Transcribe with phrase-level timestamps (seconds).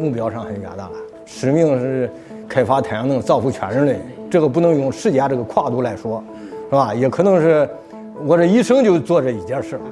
[0.00, 0.92] 目标上很远大了，
[1.26, 2.10] 使命是
[2.48, 4.00] 开发太阳能造福全人类。
[4.30, 6.22] 这个不能用时间这个跨度来说，
[6.70, 6.94] 是吧？
[6.94, 7.68] 也可能是
[8.24, 9.82] 我这一生就做这一件事了。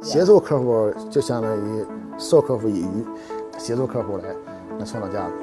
[0.00, 1.84] 协助客户就相当于
[2.16, 3.04] 授客户一语，
[3.58, 4.24] 协助客户来
[4.78, 5.34] 来创造价值。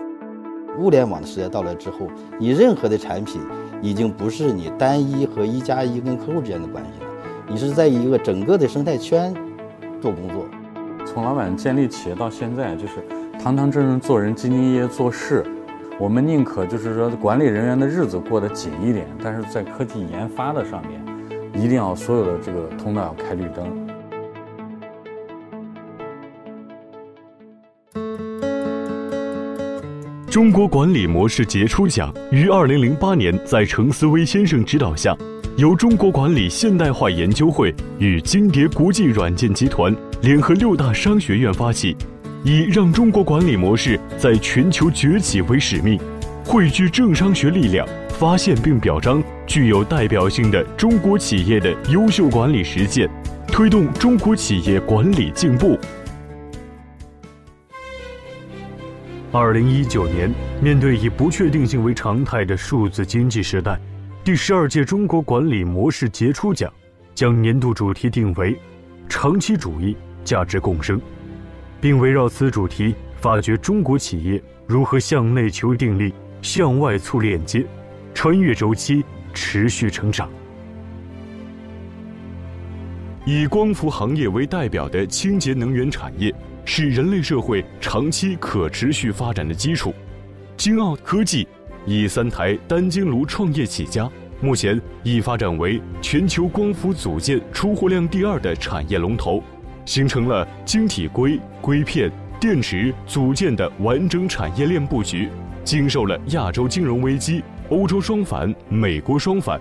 [0.82, 2.08] 物联网的时代到来之后，
[2.40, 3.42] 你任何的产品
[3.82, 7.10] 已经不是你单一和一加一跟客户之间的关系了，
[7.50, 9.34] 你是在一个整个的生态圈
[10.02, 10.46] 做工作。
[11.06, 12.94] 从老板建立企业到现在，就是
[13.46, 15.46] 堂堂正正做人、兢兢业业做事。
[16.00, 21.00] 我们宁可就是说管理人员的日子过得紧一点，但是在科技研发的上面，
[21.54, 23.88] 一定要所有的这个通道要开绿灯。
[30.28, 35.16] 中国管理模式杰出奖于二零零八年在程思威先生指导下，
[35.56, 41.96] 由中国管理现代化研究会与金蝶国际软件集团联合六大商学院发起。
[42.48, 46.00] 以让中国管理模式在全球崛起为使命，
[46.46, 47.88] 汇聚政商学力量，
[48.20, 53.10] 发现并表彰具有代表性的中国企业的优秀管理实践，
[53.48, 55.76] 推动中国企业管理进步。
[59.32, 63.76] 二零一九年，面对以不确定性为常态的数字经济时代，
[64.24, 66.72] 第十二届中国管理模式杰出奖
[67.16, 68.56] 将年度主题定为
[69.10, 71.02] “长期主义，价值共生”。
[71.86, 77.64] 并围绕此主题，发掘中国企业如何向内求定力，向外促链接，
[78.12, 79.06] 穿越周期，
[79.36, 80.28] 持续成长。
[83.24, 86.34] 以光伏行业为代表的清洁能源产业，
[86.66, 89.94] 是人类社会长期可持续发展的基础。
[90.58, 91.48] 京奥科技
[91.86, 94.10] 以三台单晶炉创业起家，
[94.42, 99.44] 目前已发展为全球光伏组件出货量第二的产业龙头。
[99.86, 105.30] 形成了晶体硅、硅片、电池、组件的完整产业链布局，
[105.64, 109.60] 经受了亚洲金融危机、欧洲双反、美国双反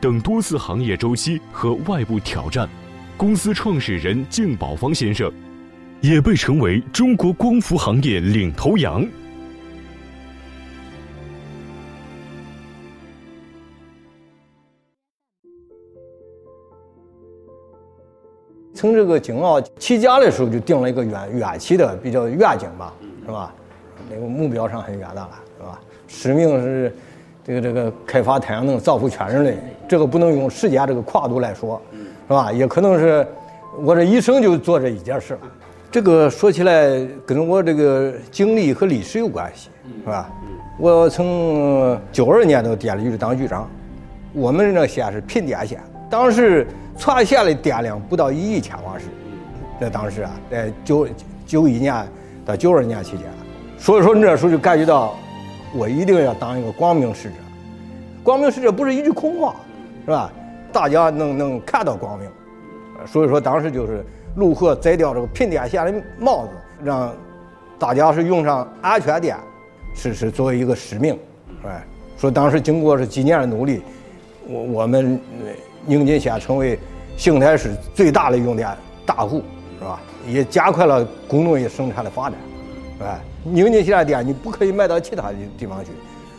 [0.00, 2.68] 等多次行业周期和外部挑战。
[3.16, 5.30] 公司创始人敬宝方先生，
[6.00, 9.04] 也被称为中国光伏行业领头羊。
[18.74, 22.92] 从这个京奥起家的时候就定了一个远远期的比较远景吧，
[23.26, 23.52] 是吧？
[24.10, 25.80] 那个目标上很远大了，是吧？
[26.06, 26.94] 使命是
[27.44, 29.58] 这个这个开发太阳能造福全人类，
[29.88, 32.52] 这个不能用时间这个跨度来说，是吧？
[32.52, 33.26] 也可能是
[33.80, 35.38] 我这一生就做这一件事。
[35.90, 39.70] 这个说起来跟我这个经历和历史有关系，
[40.04, 40.30] 是吧？
[40.78, 43.68] 我从九二年到电力局当局长，
[44.32, 45.80] 我们那县是贫电县，
[46.10, 46.66] 当时。
[47.00, 49.04] 全县的电量不到一亿千瓦时，
[49.80, 51.06] 在当时啊，在九
[51.46, 51.94] 九一年
[52.44, 53.20] 到九二年期间，
[53.78, 55.14] 所以说那时候就感觉到，
[55.76, 57.36] 我一定要当一个光明使者。
[58.24, 59.54] 光明使者不是一句空话，
[60.04, 60.32] 是吧？
[60.72, 62.28] 大家能能看到光明，
[63.06, 64.04] 所以说当时就是
[64.34, 66.50] 如何摘掉这个贫电线的帽子，
[66.82, 67.14] 让
[67.78, 69.36] 大家是用上安全电，
[69.94, 71.16] 是是作为一个使命，
[71.64, 71.80] 哎，
[72.16, 73.82] 说当时经过是几年的努力，
[74.48, 75.20] 我我们。
[75.88, 76.78] 宁锦县成为
[77.16, 78.68] 邢台市最大的用电
[79.04, 79.42] 大户，
[79.78, 79.98] 是吧？
[80.28, 82.38] 也加快了工农业生产的发展，
[83.00, 85.90] 哎，宁锦县的电你不可以卖到其他的地方去，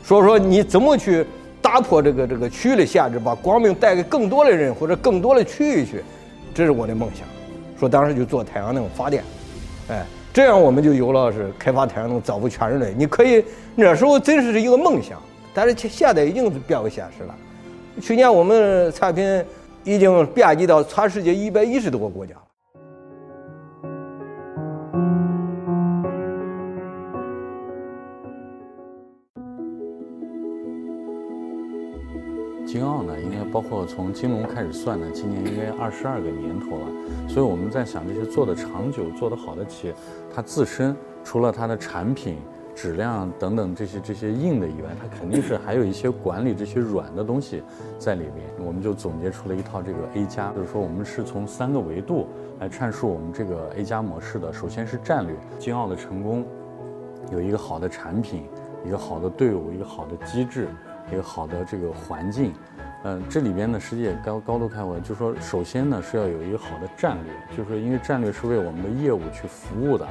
[0.03, 1.25] 所以说你怎么去
[1.61, 6.03] 打破这个这个区域的限制，把光明带给更多的人或者更多的区域去，
[6.53, 7.27] 这是我的梦想。
[7.79, 9.23] 说当时就做太阳能发电，
[9.87, 12.93] 哎，这样我们就有了是开发太阳能造福全人类。
[12.95, 13.43] 你可以
[13.73, 15.17] 那时候真是一个梦想，
[15.53, 17.35] 但是现在已经变为现实了。
[17.99, 19.43] 去年我们产品
[19.83, 22.41] 已经遍及到全世界一百一十多个国家了。
[32.65, 36.85] 京奥呢，应该包括从金融开始算呢，今年应该二十二个年头了。
[37.27, 39.95] 所以我们在想，这些做的长久、做的好的企业，
[40.33, 42.37] 它自身除了它的产品。
[42.81, 47.61] 质量等等这些这些硬的以外，它肯定是还有一些管理这些软的东西
[47.97, 48.65] 在里边。
[48.65, 54.53] 我们就总结出了一套这个 A 加，就是说我们是从三个维度来阐述我们这个 A 加模式的。
[54.53, 56.45] 首先是战略，金奥的成功
[57.33, 58.45] 有一个好的产品，
[58.85, 60.69] 一个好的队伍，一个好的机制，
[61.11, 62.53] 一个好的这个环境。
[63.03, 70.05] 嗯，这里边呢实际也高高度开阔，就是说首先呢是要有一个好的战略，就是说因为战略是为我们的业务去服务的。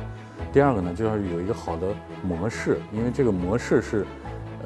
[0.53, 1.89] 第二个呢，就要有一个好的
[2.23, 4.07] 模式，因为这个模式是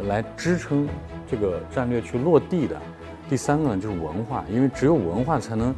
[0.05, 0.89] 来支撑
[1.29, 2.81] 这个战略去落地的。
[3.29, 5.75] 第三个呢，就是文化，因为只有文化才能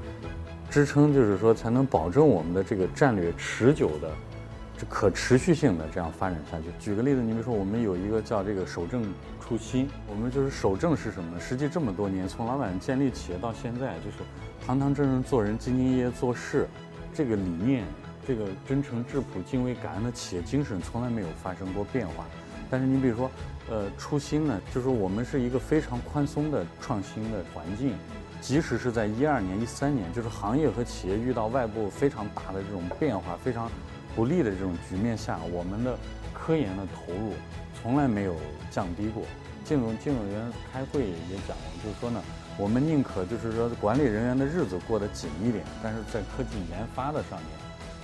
[0.69, 4.11] 支撑，就是说才能保证我们的这个战略持久的
[4.77, 6.65] 这可持续性的这样发展下去。
[6.81, 9.05] 举个例子，你比如说我们有一个叫这个守正
[9.41, 11.39] 初心，我们就是守正是什么？
[11.39, 14.19] 实际这么多年，从老板建立企业到现在，就是
[14.67, 16.69] 堂堂正正做人、兢兢业业做事，
[17.13, 17.85] 这个理念，
[18.27, 22.25] 这个真诚质朴、敬畏感恩的企业精神从来没有发生过变化。
[22.69, 23.31] 但是你比如说，
[23.71, 27.95] 呃，初心呢，就是我们是一个非常宽松的创新的环境，
[28.41, 33.71] 即使是在一二年、一三年，就是行业和企业遇到外部非常大的这种变化、非常
[34.15, 35.99] 不利的这种局面下，我们的
[36.33, 37.33] 科研的投入
[37.81, 38.37] 从来没有
[38.71, 39.23] 降低过。
[39.65, 42.23] 金融金总员开会也讲了，就是说呢，
[42.59, 47.39] 我们宁可就是说管理人员的日子过得紧一点，但是在科技研发的上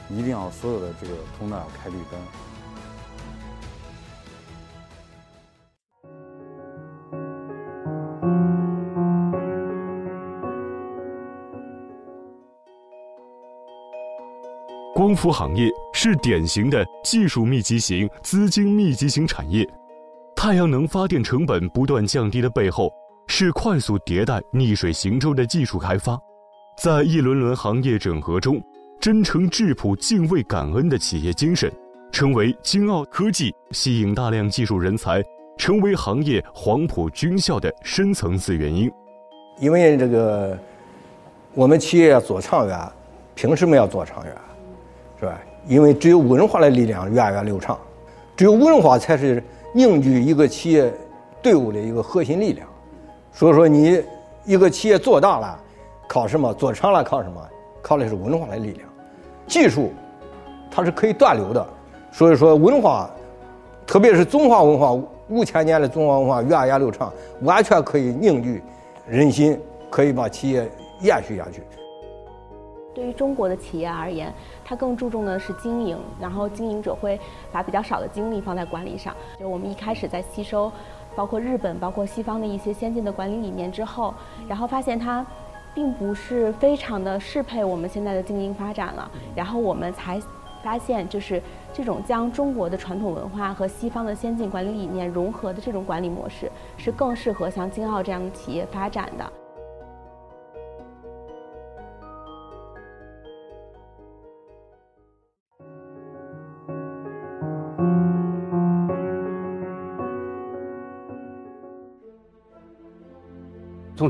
[0.08, 2.18] 面，一定要所有的这个通道要开绿灯。
[15.00, 19.66] 光伏行业是典型的技术密集型、资金密集型产业。
[20.36, 22.92] 太阳能发电成本不断降低的背后，
[23.26, 26.20] 是快速迭代、逆水行舟的技术开发。
[26.76, 28.62] 在一轮轮行业整合中，
[29.00, 31.72] 真诚、质朴、敬畏、感恩的企业精神，
[32.12, 35.24] 成为京奥科技吸引大量技术人才、
[35.56, 38.92] 成为行业黄埔军校的深层次原因。
[39.60, 40.58] 因为这个，
[41.54, 42.78] 我们企业要做长远，
[43.34, 44.36] 凭什么要做长远？
[45.20, 45.38] 是吧？
[45.68, 47.78] 因为只有文化的力量源远流长，
[48.34, 49.42] 只有文化才是
[49.74, 50.90] 凝聚一个企业
[51.42, 52.66] 队伍的一个核心力量。
[53.30, 54.02] 所以说，你
[54.46, 55.60] 一个企业做大了，
[56.08, 56.52] 靠什么？
[56.54, 57.40] 做长了靠什么？
[57.82, 58.88] 靠的是文化的力量。
[59.46, 59.92] 技术
[60.70, 61.66] 它是可以断流的，
[62.10, 63.10] 所以说文化，
[63.86, 64.92] 特别是中华文化，
[65.28, 67.12] 五千年的中华文化源远流长，
[67.42, 68.62] 完全可以凝聚
[69.06, 70.66] 人心，可以把企业
[71.02, 71.62] 延续下去。
[72.92, 74.32] 对于中国的企业而言，
[74.70, 77.18] 它更注重的是经营，然后经营者会
[77.50, 79.12] 把比较少的精力放在管理上。
[79.36, 80.70] 就我们一开始在吸收，
[81.16, 84.14] 包括日本、包括西方的一些先进的管理理念之后，
[84.48, 85.26] 然后发现它，
[85.74, 89.10] 并不是非常的适配我们现在的经营发展了。
[89.34, 90.22] 然后我们才
[90.62, 99.32] 发现，就是这种将中国的传统文化和西方的先进管理理念融合的这种管理模式，是更适合像京奥这样的企业发展的。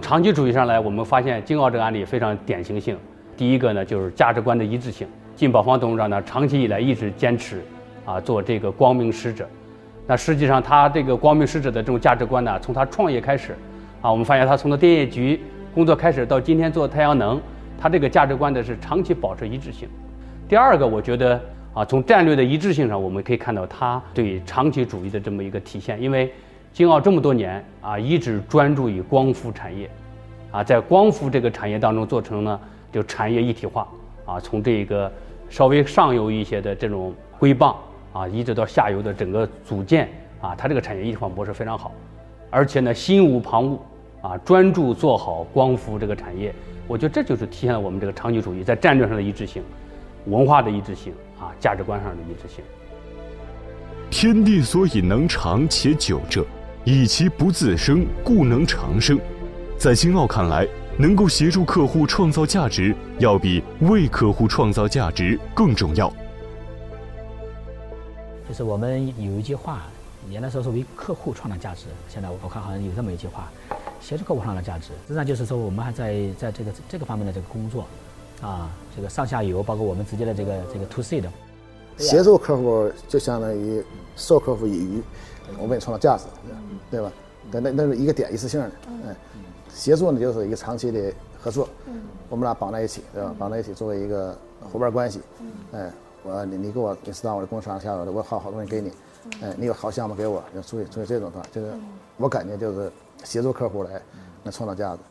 [0.00, 2.96] 长期主义上来，我们发现京奥这个案例非常典型性。
[3.36, 5.06] 第一个呢，就是价值观的一致性。
[5.36, 7.62] 金宝芳董事长呢，长期以来一直坚持，
[8.04, 9.48] 啊，做这个光明使者。
[10.06, 13.54] 那实际上，他这个光明使者的这种价值观呢，从他创业开始，
[14.02, 15.40] 啊，我们发现他从他电业局
[15.74, 17.40] 工作开始到今天做太阳能，
[17.78, 19.88] 他这个价值观的是长期保持一致性。
[20.48, 21.40] 第二个，我觉得
[21.72, 26.32] 啊，从战略的一致性上，我们可以看到他对长期主义的这么一个体现，因为。
[26.72, 29.90] 京奥这么多年啊，一直专注于光伏产业，
[30.52, 32.58] 啊，在光伏这个产业当中做成了
[32.92, 33.86] 就产业一体化
[34.24, 35.10] 啊，从这个
[35.48, 37.76] 稍微上游一些的这种硅棒
[38.12, 40.08] 啊，一直到下游的整个组件
[40.40, 41.92] 啊，它这个产业一体化模式非常好，
[42.50, 43.78] 而且呢，心无旁骛
[44.22, 46.54] 啊，专注做好光伏这个产业，
[46.86, 49.60] 我觉得这就是体现了我们这个长期主义在战略上的一致性、
[50.26, 52.64] 文化的一致性啊、价值观上的一致性。
[54.08, 56.46] 天地所以能长且久者。
[56.84, 59.20] 以其不自生，故能长生。
[59.76, 66.10] 在新奥看来，能够协助客户创造价值，要比为客户创造价值更重要。
[68.48, 69.82] 就是我们有一句话，
[70.30, 73.50] 原来说是为客户创造价值，现在我看好像有这么一句话，
[74.00, 74.86] 协助客户创造价值。
[75.06, 77.86] 实际上就是说，我们还在在这个这个方面的这个工作，
[78.40, 81.30] 啊，这个上下游，包括我们直接的这个这个 to C 的，
[82.00, 83.84] 协助客户就相当于
[84.16, 85.02] 授客户以渔。
[85.58, 86.24] 我为你创造价值，
[86.92, 87.10] 对吧？
[87.50, 89.16] 那那那是一个点一次性的，嗯，
[89.74, 93.34] 协助呢就是一个长期的合作，嗯，我们俩绑在一起，对吧？
[93.36, 94.38] 绑在一起作为一个
[94.72, 95.92] 伙伴关系，嗯，哎，
[96.22, 98.92] 我你你给我你知道我的工厂下游的，我好好东西给你，
[99.42, 101.72] 哎，你有好项目给我，要注意注意这种的，就是
[102.16, 102.92] 我感觉就是
[103.24, 104.00] 协助客户来
[104.44, 105.02] 能创造价值。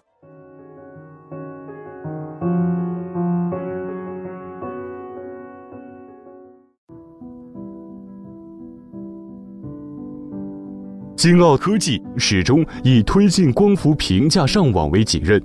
[11.19, 15.37] 京奥科技始终以推进光伏平价上网为己任，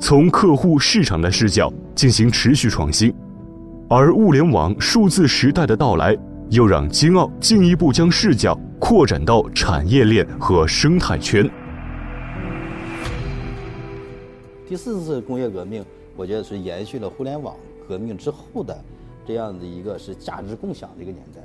[0.00, 3.12] 从客户市场的视角进行持续创新，
[3.90, 6.16] 而物联网数字时代的到来，
[6.48, 11.46] 又让京奥进一步将视角扩展到产业链和生态圈。
[14.66, 15.84] 第四次工业革命，
[16.16, 17.54] 我觉得是延续了互联网
[17.86, 18.74] 革命之后的
[19.26, 21.42] 这样的一个是价值共享的一个年代。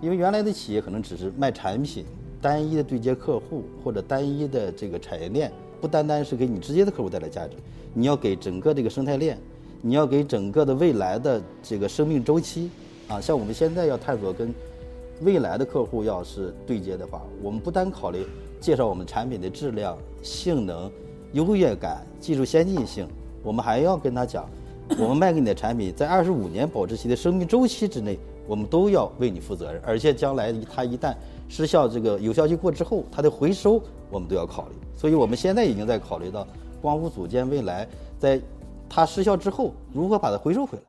[0.00, 2.04] 因为原来的企业可能只是卖产品，
[2.46, 5.50] 单一的对接客户或者单一的这个产业链，
[5.80, 7.56] 不单单是给你直接的客户带来价值，
[7.92, 9.36] 你要给整个这个生态链，
[9.82, 12.70] 你要给整个的未来的这个生命周期。
[13.08, 14.54] 啊，像我们现在要探索跟
[15.22, 18.24] 未来的客户要是对接的话，我们不单考虑
[18.60, 20.88] 介绍我们产品的质量、性能、
[21.32, 23.08] 优越感、技术先进性，
[23.42, 24.48] 我们还要跟他讲，
[25.00, 31.14] 我们卖给你的产品在二十五年保质期的生命周期之内，我们都要为你负责任，而且将来它一旦
[31.48, 34.74] 失效这个有效期过之后，它的回收我们都要考虑。
[34.94, 36.46] 所以我们现在已经在考虑到
[36.80, 37.86] 光伏组件未来
[38.18, 38.40] 在
[38.88, 40.84] 它失效之后如何把它回收回来。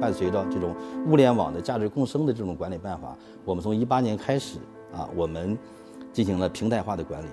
[0.00, 0.74] 伴随着这种
[1.06, 4.58] 物联网的价值共生的这种管理办法，我们从一八年开始
[4.92, 5.58] 啊，我们
[6.12, 7.26] 进行了平台化的管理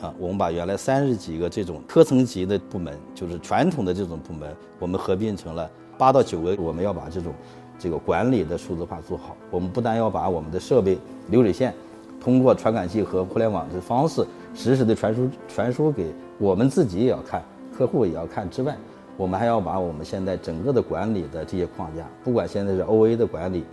[0.00, 6.56] 啊，我们把原来三十几个这种科层级的部门，就是传统的这种部门，我们合并成了八到九个。
[6.58, 7.34] 我们要把这种
[7.78, 9.36] 这个管理的数字化做好。
[9.50, 10.96] 我们不但要把我们的设备
[11.30, 11.74] 流水线
[12.20, 14.24] 通过传感器和互联网的方式
[14.54, 17.42] 实时的传输传输给我们自己也要看，
[17.76, 18.76] 客户也要看之外。
[19.16, 23.64] 我们还要把我们现在整个的管理的这些框架，不管现在是 OA 的管理，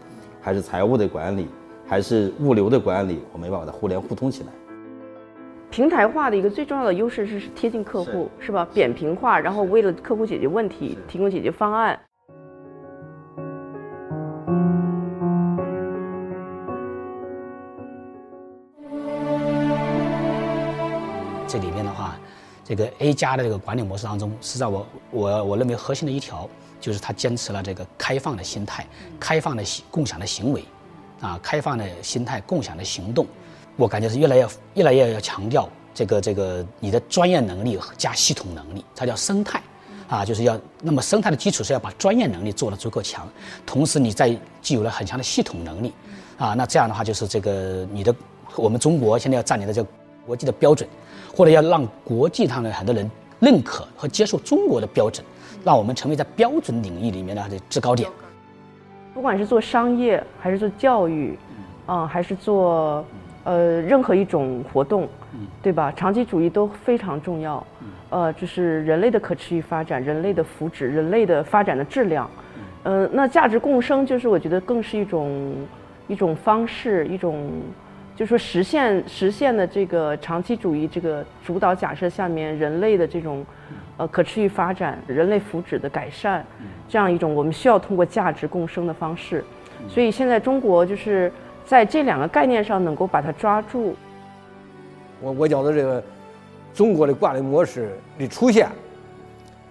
[0.41, 1.47] 还是财务的管理，
[1.85, 4.49] 还是物流的管理，我们要把它互联互通起来。
[5.75, 8.65] 平台化的一个最重要的优势是贴近客户，是吧？
[8.73, 11.99] 扁平化，然后为了客户解决问题，提供解决方案。
[21.45, 22.15] 这里面的话。
[22.63, 28.87] 这个 A 加的这个管理模式当中，实际上我我我认为核心的一条就是它坚持了这个开放的心态、
[29.19, 30.63] 开放的共享的行为，
[31.19, 33.27] 啊，开放的心态、共享的行动，
[33.75, 39.61] 我感觉是越来越越来越要强调这个这个你的专业能力加系统能力，它叫生态，
[40.07, 43.27] 啊，就是要那么生态的基础是要把专业能力做得足够强，
[43.65, 45.93] 同时你在具有了很强的系统能力，
[46.37, 48.15] 啊，那这样的话就是这个你的
[48.55, 49.89] 我们中国现在要占领的这个
[50.25, 50.87] 国际的标准。
[51.37, 55.25] 或者要让国际上的很多人认可和接受中国的标准，
[55.65, 58.09] 让我们成为在标准领域里面的制高点。
[59.13, 61.37] 不管是做商业还是做教育，
[61.85, 63.03] 啊，还是做
[63.45, 65.07] 呃任何一种活动，
[65.61, 65.93] 对吧？
[65.95, 67.65] 长期主义都非常重要。
[68.09, 72.29] 呃，就是人类的可持续发展、人类的福祉、人类的发展的质量。
[72.83, 75.55] 嗯，那价值共生就是我觉得更是一种
[76.09, 77.49] 一种方式，一种。
[78.15, 83.45] 就是说实现实现的这个长期主义这个主导假设下面人类的这种，
[83.97, 86.41] 呃可持续发展、人类福祉的改善，
[86.87, 89.43] 这样一种我们需要通过价值共生的方式。
[89.89, 91.29] 所以现在中国就是
[91.65, 93.95] 在这两个概念上能够把它抓住。
[95.21, 96.03] 我我觉得这个
[96.73, 98.69] 中国的管理模式的出现，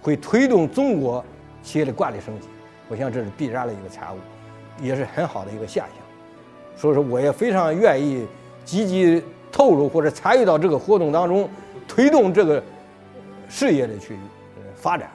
[0.01, 1.23] 会推动中国
[1.63, 2.47] 企业的管理升级。
[2.87, 4.19] 我想这是必然的一个产物，
[4.81, 5.91] 也是很好的一个现象。
[6.75, 8.27] 所以说，我也非常愿意
[8.65, 11.49] 积极投入或者参与到这个活动当中，
[11.87, 12.61] 推动这个
[13.47, 14.17] 事业的去
[14.75, 15.09] 发展。